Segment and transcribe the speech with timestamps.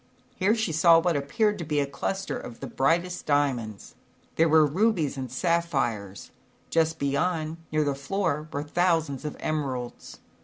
[0.35, 3.93] Here she saw what appeared to be a cluster of the brightest diamonds.
[4.35, 6.31] There were rubies and sapphires;
[6.71, 10.19] just beyond, near the floor, were thousands of emeralds.